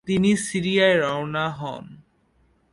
তিনি 0.07 0.31
সিরিয়ায় 0.37 0.97
রওয়ানা 0.99 1.45
হন। 1.49 1.85